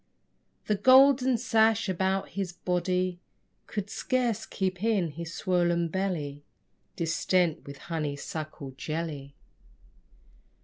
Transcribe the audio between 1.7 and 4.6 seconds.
about his body Could scarce